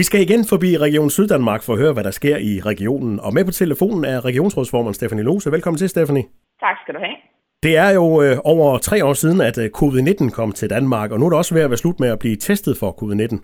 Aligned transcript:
Vi 0.00 0.04
skal 0.08 0.20
igen 0.26 0.42
forbi 0.52 0.70
Region 0.86 1.10
Syddanmark 1.16 1.62
for 1.66 1.72
at 1.72 1.80
høre, 1.82 1.94
hvad 1.96 2.04
der 2.08 2.14
sker 2.20 2.36
i 2.50 2.52
regionen. 2.70 3.14
Og 3.26 3.30
med 3.36 3.44
på 3.48 3.52
telefonen 3.62 4.02
er 4.12 4.18
regionsrådsformand 4.30 4.94
Stefanie 4.94 5.24
Lose. 5.28 5.52
Velkommen 5.56 5.78
til, 5.78 5.88
Stefanie. 5.94 6.24
Tak 6.64 6.76
skal 6.82 6.94
du 6.96 7.00
have. 7.06 7.16
Det 7.64 7.74
er 7.86 7.90
jo 8.00 8.06
øh, 8.24 8.34
over 8.52 8.66
tre 8.88 8.96
år 9.08 9.14
siden, 9.22 9.38
at 9.48 9.56
øh, 9.62 9.68
covid-19 9.80 10.36
kom 10.38 10.50
til 10.60 10.68
Danmark, 10.76 11.08
og 11.12 11.16
nu 11.18 11.24
er 11.24 11.30
det 11.30 11.38
også 11.42 11.54
ved 11.56 11.66
at 11.66 11.72
være 11.72 11.84
slut 11.84 11.98
med 12.02 12.10
at 12.14 12.18
blive 12.22 12.36
testet 12.48 12.74
for 12.80 12.90
covid-19. 13.00 13.34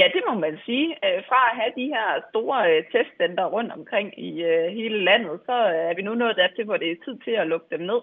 Ja, 0.00 0.06
det 0.14 0.22
må 0.28 0.34
man 0.44 0.54
sige. 0.66 0.88
Øh, 1.06 1.18
fra 1.28 1.40
at 1.50 1.54
have 1.60 1.72
de 1.80 1.86
her 1.94 2.08
store 2.30 2.58
øh, 2.70 2.78
testcenter 2.92 3.46
rundt 3.56 3.72
omkring 3.78 4.08
i 4.28 4.30
øh, 4.50 4.64
hele 4.78 4.98
landet, 5.08 5.34
så 5.48 5.56
er 5.88 5.94
vi 5.96 6.02
nu 6.02 6.12
nået 6.14 6.36
dertil, 6.42 6.64
hvor 6.68 6.78
det 6.82 6.88
er 6.90 7.04
tid 7.06 7.16
til 7.26 7.34
at 7.42 7.48
lukke 7.52 7.68
dem 7.74 7.82
ned. 7.90 8.00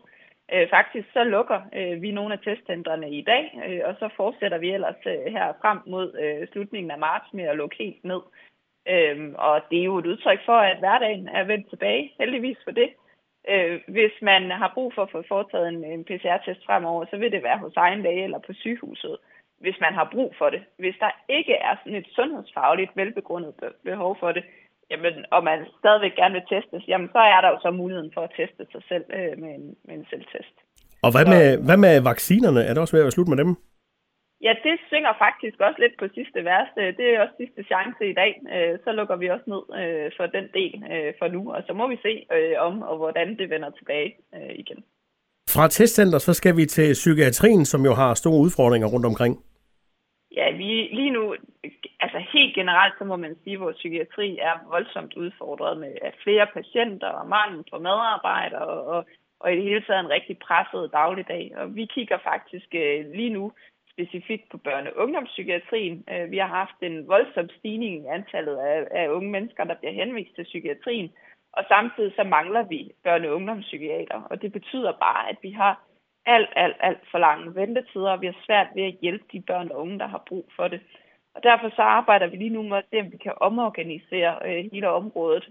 Øh, 0.54 0.70
faktisk 0.70 1.08
så 1.14 1.24
lukker 1.24 1.62
øh, 1.74 2.02
vi 2.02 2.12
nogle 2.12 2.34
af 2.34 2.40
testcentrene 2.40 3.10
i 3.12 3.22
dag, 3.22 3.60
øh, 3.68 3.82
og 3.86 3.96
så 4.00 4.10
fortsætter 4.16 4.58
vi 4.58 4.72
ellers 4.72 5.02
øh, 5.06 5.34
her 5.36 5.54
frem 5.62 5.80
mod 5.88 6.08
øh, 6.24 6.48
slutningen 6.48 6.92
af 6.92 7.00
marts 7.00 7.34
med 7.34 7.44
at 7.44 7.58
lukke 7.58 7.76
helt 7.80 8.04
ned. 8.04 8.22
Øh, 8.88 9.34
og 9.38 9.62
det 9.70 9.80
er 9.80 9.84
jo 9.84 9.98
et 9.98 10.06
udtryk 10.06 10.40
for, 10.46 10.58
at 10.58 10.78
hverdagen 10.80 11.28
er 11.28 11.44
vendt 11.44 11.70
tilbage, 11.70 12.14
heldigvis 12.20 12.58
for 12.64 12.72
det. 12.72 12.90
Øh, 13.50 13.82
hvis 13.88 14.12
man 14.22 14.52
har 14.52 14.72
brug 14.74 14.94
for 14.94 15.02
at 15.02 15.12
få 15.12 15.24
foretaget 15.28 15.68
en, 15.68 15.84
en 15.84 16.04
PCR-test 16.04 16.66
fremover, 16.66 17.06
så 17.06 17.18
vil 17.18 17.32
det 17.32 17.44
være 17.44 17.58
hos 17.58 17.76
egen 17.76 18.02
læge 18.02 18.24
eller 18.24 18.40
på 18.40 18.54
sygehuset, 18.54 19.18
hvis 19.60 19.80
man 19.82 19.94
har 19.94 20.10
brug 20.12 20.36
for 20.38 20.50
det. 20.50 20.64
Hvis 20.78 20.96
der 21.00 21.12
ikke 21.30 21.54
er 21.54 21.76
sådan 21.76 21.96
et 21.96 22.08
sundhedsfagligt 22.08 22.92
velbegrundet 22.96 23.54
behov 23.84 24.18
for 24.20 24.32
det, 24.32 24.44
jamen, 24.92 25.14
og 25.32 25.44
man 25.44 25.60
stadigvæk 25.80 26.16
gerne 26.16 26.36
vil 26.38 26.50
testes, 26.54 26.84
jamen, 26.88 27.10
så 27.16 27.22
er 27.34 27.42
der 27.42 27.50
jo 27.50 27.60
så 27.62 27.72
muligheden 27.72 28.12
for 28.14 28.22
at 28.22 28.34
teste 28.38 28.64
sig 28.72 28.84
selv 28.92 29.06
øh, 29.18 29.34
med, 29.44 29.52
en, 29.60 29.66
med 29.88 29.96
en 30.00 30.08
selvtest. 30.10 30.56
Og 31.06 31.10
hvad 31.16 31.26
med, 31.34 31.46
hvad 31.68 31.80
med 31.86 32.02
vaccinerne? 32.12 32.62
Er 32.64 32.72
det 32.74 32.82
også 32.82 32.96
ved 32.96 33.04
at 33.04 33.08
være 33.08 33.18
slut 33.18 33.32
med 33.34 33.38
dem? 33.44 33.52
Ja, 34.46 34.54
det 34.64 34.76
synger 34.92 35.14
faktisk 35.26 35.58
også 35.68 35.80
lidt 35.84 35.96
på 36.00 36.06
sidste 36.18 36.40
vers. 36.52 36.70
Det 37.00 37.06
er 37.10 37.22
også 37.24 37.36
sidste 37.38 37.64
chance 37.72 38.02
i 38.10 38.16
dag. 38.22 38.32
Øh, 38.56 38.80
så 38.84 38.92
lukker 38.92 39.16
vi 39.16 39.28
også 39.36 39.48
ned 39.54 39.64
øh, 39.82 40.12
for 40.18 40.26
den 40.38 40.46
del 40.58 40.74
øh, 40.94 41.14
for 41.20 41.28
nu, 41.36 41.42
og 41.56 41.64
så 41.68 41.74
må 41.74 41.88
vi 41.88 41.98
se 42.06 42.14
om 42.68 42.82
og 42.82 42.98
hvordan 42.98 43.38
det 43.40 43.50
vender 43.50 43.70
tilbage 43.70 44.16
igen. 44.56 44.84
Fra 45.54 45.68
testcenter 45.68 46.20
så 46.20 46.34
skal 46.34 46.58
vi 46.58 46.66
til 46.66 46.94
psykiatrien, 46.94 47.66
som 47.66 47.82
jo 47.86 47.94
har 47.94 48.14
store 48.14 48.42
udfordringer 48.46 48.88
rundt 48.88 49.06
omkring. 49.06 49.34
Ja, 50.38 50.52
vi 50.52 50.70
lige 51.00 51.12
nu, 51.12 51.36
helt 52.38 52.56
generelt, 52.56 52.94
så 52.98 53.04
må 53.06 53.16
man 53.16 53.36
sige, 53.44 53.54
at 53.54 53.60
vores 53.60 53.76
psykiatri 53.76 54.38
er 54.38 54.56
voldsomt 54.68 55.14
udfordret 55.14 55.78
med 55.78 55.92
flere 56.24 56.48
patienter 56.54 57.08
og 57.08 57.28
mangel 57.28 57.64
på 57.72 57.78
medarbejdere 57.80 58.68
og, 58.94 59.06
og 59.40 59.54
i 59.54 59.56
det 59.56 59.64
hele 59.64 59.84
taget 59.88 60.00
en 60.00 60.16
rigtig 60.18 60.38
presset 60.38 60.90
dagligdag. 60.94 61.52
Og 61.56 61.76
vi 61.76 61.86
kigger 61.86 62.18
faktisk 62.18 62.68
øh, 62.76 63.06
lige 63.14 63.34
nu 63.38 63.52
specifikt 63.92 64.50
på 64.52 64.58
børne- 64.68 64.92
og 64.96 64.98
ungdomspsykiatrien. 65.04 66.04
Øh, 66.12 66.32
vi 66.32 66.38
har 66.38 66.48
haft 66.48 66.78
en 66.82 67.08
voldsom 67.08 67.50
stigning 67.58 67.94
i 68.04 68.08
antallet 68.18 68.58
af, 68.58 68.88
af 68.92 69.10
unge 69.10 69.30
mennesker, 69.32 69.64
der 69.64 69.76
bliver 69.76 69.94
henvist 69.94 70.36
til 70.36 70.44
psykiatrien, 70.44 71.12
og 71.54 71.64
samtidig 71.68 72.14
så 72.16 72.24
mangler 72.24 72.64
vi 72.64 72.92
børne- 73.08 73.28
og 73.28 73.36
ungdomspsykiater, 73.36 74.22
og 74.30 74.42
det 74.42 74.52
betyder 74.52 74.92
bare, 74.92 75.30
at 75.30 75.38
vi 75.42 75.52
har 75.52 75.84
alt, 76.26 76.50
alt, 76.56 76.76
alt 76.80 77.04
for 77.12 77.18
lange 77.18 77.56
ventetider, 77.56 78.12
og 78.12 78.22
vi 78.22 78.26
har 78.26 78.38
svært 78.46 78.68
ved 78.76 78.84
at 78.84 78.98
hjælpe 79.02 79.26
de 79.32 79.42
børn 79.42 79.72
og 79.72 79.78
unge, 79.78 80.00
der 80.00 80.08
har 80.08 80.24
brug 80.28 80.50
for 80.56 80.68
det. 80.68 80.82
Og 81.36 81.44
derfor 81.44 81.70
så 81.76 81.82
arbejder 81.82 82.28
vi 82.28 82.38
lige 82.38 82.56
nu 82.58 82.62
med 82.64 82.78
at 82.78 82.86
se, 82.90 83.00
om 83.00 83.12
vi 83.12 83.18
kan 83.18 83.34
omorganisere 83.38 84.40
øh, 84.46 84.72
hele 84.72 84.90
området, 84.90 85.50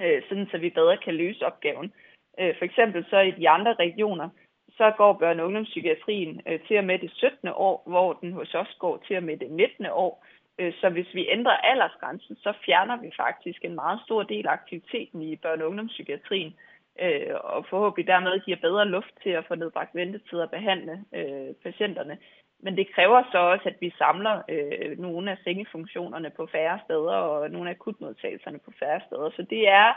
øh, 0.00 0.22
sådan 0.28 0.48
så 0.50 0.58
vi 0.58 0.70
bedre 0.70 0.96
kan 0.96 1.14
løse 1.14 1.46
opgaven. 1.46 1.92
Øh, 2.40 2.54
for 2.58 2.64
eksempel 2.64 3.04
så 3.10 3.18
i 3.18 3.30
de 3.30 3.48
andre 3.48 3.74
regioner, 3.74 4.28
så 4.76 4.92
går 4.96 5.12
børne- 5.12 5.40
og 5.40 5.46
ungdomspsykiatrien 5.46 6.40
øh, 6.46 6.60
til 6.66 6.78
og 6.78 6.84
med 6.84 6.98
det 6.98 7.10
17. 7.14 7.48
år, 7.48 7.82
hvor 7.86 8.12
den 8.12 8.32
hos 8.32 8.54
os 8.54 8.76
går 8.78 9.02
til 9.06 9.16
og 9.16 9.22
med 9.22 9.36
det 9.36 9.50
19. 9.50 9.86
år. 9.86 10.24
Øh, 10.58 10.72
så 10.80 10.88
hvis 10.88 11.14
vi 11.14 11.28
ændrer 11.28 11.56
aldersgrænsen, 11.56 12.36
så 12.36 12.52
fjerner 12.64 12.96
vi 12.96 13.10
faktisk 13.16 13.64
en 13.64 13.74
meget 13.74 14.00
stor 14.04 14.22
del 14.22 14.46
af 14.46 14.52
aktiviteten 14.52 15.22
i 15.22 15.34
børne- 15.34 15.62
og 15.62 15.68
ungdomspsykiatrien, 15.68 16.54
øh, 17.00 17.34
og 17.44 17.66
forhåbentlig 17.66 18.06
dermed 18.06 18.40
giver 18.40 18.56
bedre 18.56 18.88
luft 18.88 19.14
til 19.22 19.30
at 19.30 19.44
få 19.48 19.54
nedbragt 19.54 19.94
ventetid 19.94 20.38
og 20.38 20.50
behandle 20.50 21.04
øh, 21.14 21.54
patienterne. 21.62 22.18
Men 22.64 22.76
det 22.76 22.94
kræver 22.94 23.22
så 23.32 23.38
også, 23.38 23.68
at 23.68 23.76
vi 23.80 23.90
samler 23.98 24.42
øh, 24.48 24.98
nogle 24.98 25.30
af 25.30 25.38
sengefunktionerne 25.44 26.30
på 26.30 26.46
færre 26.46 26.78
steder 26.84 27.16
og 27.16 27.50
nogle 27.50 27.70
af 27.70 27.74
akutmodtagelserne 27.74 28.58
på 28.58 28.72
færre 28.80 29.00
steder. 29.06 29.30
Så 29.30 29.42
det 29.50 29.68
er 29.68 29.88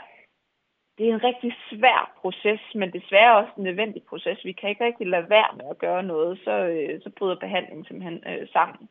det 0.98 1.08
er 1.08 1.14
en 1.14 1.24
rigtig 1.24 1.56
svær 1.70 2.12
proces, 2.20 2.60
men 2.74 2.92
desværre 2.92 3.36
også 3.36 3.52
en 3.56 3.64
nødvendig 3.64 4.02
proces. 4.02 4.44
Vi 4.44 4.52
kan 4.52 4.70
ikke 4.70 4.84
rigtig 4.84 5.06
lade 5.06 5.30
være 5.30 5.56
med 5.56 5.64
at 5.70 5.78
gøre 5.78 6.02
noget, 6.02 6.40
så, 6.44 6.50
øh, 6.50 7.00
så 7.02 7.10
bryder 7.10 7.36
behandlingen 7.36 7.84
simpelthen 7.84 8.22
øh, 8.26 8.48
sammen. 8.52 8.88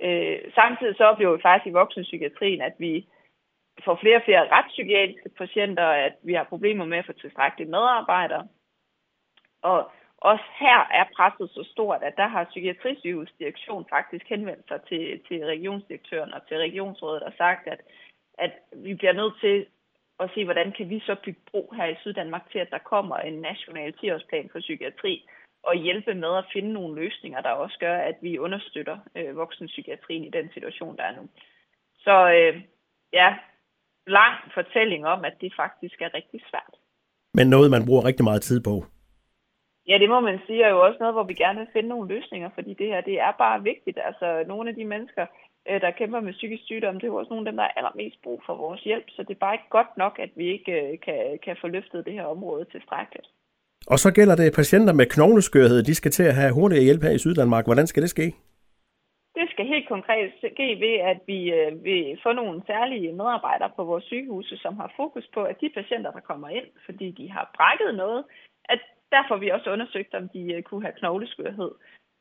Øh, 0.00 0.38
samtidig 0.54 0.96
så 0.96 1.04
oplever 1.04 1.36
vi 1.36 1.42
faktisk 1.42 1.66
i 1.66 1.78
voksenpsykiatrien, 1.80 2.60
at 2.60 2.74
vi 2.78 3.06
får 3.84 3.98
flere 4.02 4.16
og 4.16 4.22
flere 4.24 4.48
retspsykiatriske 4.56 5.28
patienter, 5.28 5.86
at 5.86 6.14
vi 6.22 6.32
har 6.34 6.44
problemer 6.44 6.84
med 6.84 6.98
at 6.98 7.06
få 7.06 7.12
tilstrækkelige 7.12 7.70
medarbejdere. 7.70 8.48
Og 9.62 9.90
også 10.30 10.44
her 10.64 10.78
er 10.98 11.04
presset 11.16 11.50
så 11.50 11.62
stort, 11.72 12.02
at 12.02 12.16
der 12.16 12.28
har 12.28 12.44
Psykiatrisygehus 12.44 13.32
direktion 13.38 13.86
faktisk 13.90 14.24
henvendt 14.28 14.68
sig 14.68 14.80
til, 14.88 15.20
til 15.28 15.38
regionsdirektøren 15.46 16.34
og 16.34 16.40
til 16.48 16.56
regionsrådet 16.56 17.22
og 17.22 17.32
sagt, 17.38 17.66
at, 17.66 17.80
at 18.38 18.52
vi 18.72 18.94
bliver 18.94 19.12
nødt 19.12 19.34
til 19.40 19.66
og 20.18 20.30
se, 20.34 20.44
hvordan 20.44 20.72
kan 20.72 20.88
vi 20.90 20.98
så 21.00 21.14
bygge 21.24 21.40
bro 21.50 21.72
her 21.76 21.86
i 21.86 22.00
Syddanmark 22.00 22.50
til, 22.52 22.58
at 22.58 22.70
der 22.70 22.78
kommer 22.78 23.16
en 23.16 23.36
national 23.50 23.94
10-årsplan 24.00 24.48
for 24.52 24.58
psykiatri, 24.58 25.14
og 25.62 25.74
hjælpe 25.74 26.14
med 26.14 26.36
at 26.36 26.50
finde 26.52 26.72
nogle 26.72 26.94
løsninger, 27.02 27.40
der 27.40 27.50
også 27.50 27.76
gør, 27.80 27.96
at 27.96 28.16
vi 28.20 28.38
understøtter 28.38 28.98
øh, 29.16 29.36
voksenpsykiatrien 29.36 30.24
i 30.24 30.30
den 30.30 30.50
situation, 30.54 30.96
der 30.96 31.02
er 31.02 31.16
nu. 31.16 31.28
Så 32.04 32.14
øh, 32.38 32.62
ja, 33.12 33.28
lang 34.06 34.36
fortælling 34.54 35.06
om, 35.06 35.24
at 35.24 35.34
det 35.40 35.52
faktisk 35.56 36.02
er 36.02 36.14
rigtig 36.14 36.40
svært. 36.50 36.74
Men 37.34 37.46
noget, 37.50 37.70
man 37.70 37.86
bruger 37.86 38.04
rigtig 38.04 38.24
meget 38.24 38.42
tid 38.42 38.60
på. 38.62 38.84
Ja, 39.88 39.98
det 39.98 40.08
må 40.08 40.20
man 40.20 40.38
sige, 40.46 40.62
er 40.62 40.70
jo 40.70 40.80
også 40.86 40.96
noget, 41.00 41.14
hvor 41.14 41.22
vi 41.22 41.34
gerne 41.34 41.58
vil 41.58 41.72
finde 41.72 41.88
nogle 41.88 42.14
løsninger, 42.14 42.50
fordi 42.54 42.74
det 42.74 42.86
her, 42.86 43.00
det 43.00 43.20
er 43.20 43.32
bare 43.38 43.62
vigtigt. 43.62 43.98
Altså, 44.04 44.44
nogle 44.46 44.70
af 44.70 44.74
de 44.74 44.84
mennesker, 44.84 45.26
øh, 45.68 45.80
der 45.80 45.90
kæmper 45.90 46.20
med 46.20 46.32
psykisk 46.32 46.64
sygdom, 46.64 46.94
det 46.94 47.04
er 47.04 47.12
jo 47.12 47.16
også 47.16 47.30
nogle 47.30 47.46
af 47.46 47.52
dem, 47.52 47.56
der 47.56 47.64
er 47.64 47.76
allermest 47.76 48.22
brug 48.22 48.42
for 48.46 48.54
vores 48.54 48.80
hjælp, 48.80 49.06
så 49.10 49.22
det 49.22 49.30
er 49.34 49.44
bare 49.46 49.54
ikke 49.54 49.70
godt 49.70 49.96
nok, 49.96 50.18
at 50.18 50.30
vi 50.36 50.46
ikke 50.46 50.72
øh, 50.82 50.98
kan, 51.06 51.38
kan 51.44 51.56
få 51.60 51.66
løftet 51.68 52.06
det 52.06 52.12
her 52.12 52.24
område 52.24 52.64
tilstrækkeligt. 52.64 53.28
Og 53.86 53.98
så 53.98 54.14
gælder 54.14 54.36
det 54.36 54.54
patienter 54.60 54.92
med 54.92 55.06
knogleskørhed, 55.06 55.82
de 55.82 55.94
skal 55.94 56.10
til 56.10 56.22
at 56.22 56.34
have 56.34 56.54
hurtigere 56.54 56.84
hjælp 56.84 57.02
her 57.02 57.10
i 57.10 57.18
Syddanmark. 57.18 57.64
Hvordan 57.64 57.86
skal 57.86 58.02
det 58.02 58.10
ske? 58.10 58.26
Det 59.38 59.46
skal 59.50 59.66
helt 59.66 59.88
konkret 59.88 60.32
ske 60.38 60.68
ved, 60.84 60.94
at 61.12 61.18
vi 61.26 61.52
øh, 61.52 61.84
vil 61.84 62.18
få 62.22 62.32
nogle 62.32 62.62
særlige 62.66 63.12
medarbejdere 63.12 63.70
på 63.76 63.84
vores 63.84 64.04
sygehuse, 64.04 64.56
som 64.56 64.76
har 64.76 64.92
fokus 64.96 65.26
på, 65.34 65.40
at 65.42 65.60
de 65.60 65.70
patienter, 65.74 66.10
der 66.10 66.20
kommer 66.20 66.48
ind, 66.48 66.68
fordi 66.86 67.10
de 67.10 67.30
har 67.30 67.50
brækket 67.56 67.94
noget, 67.94 68.24
at 68.64 68.80
derfor 69.16 69.36
vi 69.36 69.48
også 69.48 69.70
undersøgt, 69.70 70.14
om 70.14 70.28
de 70.28 70.52
øh, 70.54 70.62
kunne 70.62 70.82
have 70.82 70.98
knogleskørhed. 71.00 71.70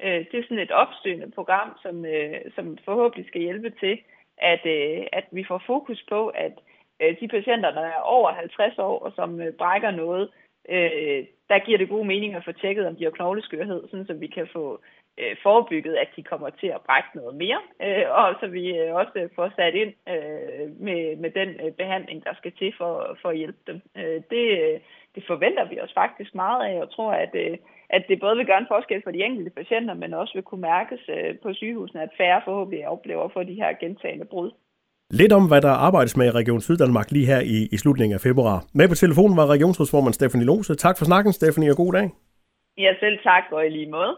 Øh, 0.01 0.25
det 0.31 0.35
er 0.39 0.43
sådan 0.43 0.59
et 0.59 0.71
opstøende 0.71 1.31
program, 1.31 1.69
som, 1.81 2.05
øh, 2.05 2.41
som 2.55 2.77
forhåbentlig 2.85 3.27
skal 3.27 3.41
hjælpe 3.41 3.69
til, 3.79 3.99
at, 4.37 4.65
at 5.13 5.25
vi 5.31 5.43
får 5.47 5.63
fokus 5.65 6.05
på, 6.09 6.27
at 6.27 6.53
de 7.19 7.27
patienter, 7.27 7.71
der 7.71 7.81
er 7.81 7.99
over 7.99 8.31
50 8.31 8.77
år 8.77 8.99
og 8.99 9.11
som 9.15 9.41
brækker 9.57 9.91
noget, 9.91 10.29
der 11.51 11.65
giver 11.65 11.77
det 11.77 11.89
god 11.89 12.05
mening 12.05 12.35
at 12.35 12.45
få 12.45 12.51
tjekket, 12.51 12.87
om 12.87 12.95
de 12.95 13.03
har 13.03 13.11
knogleskørhed, 13.11 13.81
sådan 13.89 14.05
så 14.05 14.13
vi 14.13 14.27
kan 14.27 14.47
få 14.53 14.81
øh, 15.19 15.35
forebygget, 15.43 15.95
at 15.95 16.09
de 16.15 16.23
kommer 16.23 16.49
til 16.49 16.67
at 16.67 16.81
brække 16.87 17.09
noget 17.13 17.35
mere, 17.35 17.61
øh, 17.85 18.05
og 18.19 18.35
så 18.39 18.47
vi 18.47 18.63
øh, 18.77 18.95
også 18.95 19.29
får 19.35 19.51
sat 19.55 19.75
ind 19.83 19.93
med, 20.87 21.15
med 21.15 21.31
den 21.39 21.49
behandling, 21.77 22.23
der 22.25 22.33
skal 22.33 22.51
til 22.51 22.73
for, 22.77 23.17
for 23.21 23.29
at 23.29 23.37
hjælpe 23.37 23.61
dem. 23.67 23.81
Det, 24.31 24.45
det 25.15 25.23
forventer 25.27 25.65
vi 25.69 25.79
os 25.79 25.93
faktisk 25.93 26.35
meget 26.35 26.61
af, 26.69 26.81
og 26.81 26.91
tror, 26.91 27.11
at 27.11 27.35
at 27.95 28.03
det 28.09 28.19
både 28.19 28.37
vil 28.37 28.45
gøre 28.45 28.57
en 28.57 28.73
forskel 28.73 29.01
for 29.03 29.11
de 29.11 29.23
enkelte 29.23 29.51
patienter, 29.51 29.93
men 29.93 30.13
også 30.13 30.33
vil 30.33 30.43
kunne 30.43 30.61
mærkes 30.61 31.01
øh, 31.09 31.39
på 31.43 31.53
sygehusene, 31.53 32.01
at 32.01 32.17
færre 32.17 32.41
forhåbentlig 32.45 32.87
oplever 32.87 33.29
for 33.29 33.43
de 33.43 33.53
her 33.53 33.73
gentagende 33.73 34.25
brud. 34.25 34.51
Lidt 35.19 35.33
om, 35.33 35.47
hvad 35.47 35.61
der 35.61 35.73
arbejdes 35.87 36.17
med 36.17 36.25
i 36.27 36.37
Region 36.39 36.61
Syddanmark 36.61 37.11
lige 37.11 37.25
her 37.25 37.41
i, 37.55 37.57
i 37.71 37.77
slutningen 37.77 38.13
af 38.13 38.21
februar. 38.21 38.57
Med 38.73 38.87
på 38.87 38.95
telefonen 38.95 39.37
var 39.37 39.47
regionsrådsformand 39.55 40.13
Stefanie 40.13 40.45
Lose. 40.45 40.75
Tak 40.75 40.97
for 40.97 41.05
snakken, 41.05 41.33
Stefanie, 41.33 41.71
og 41.71 41.77
god 41.77 41.93
dag. 41.93 42.07
Ja, 42.77 42.91
selv 42.99 43.17
tak, 43.23 43.43
og 43.51 43.65
i 43.65 43.69
lige 43.69 43.91
måde. 43.91 44.13